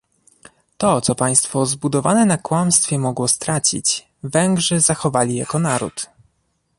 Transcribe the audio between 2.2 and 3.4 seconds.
na kłamstwie mogło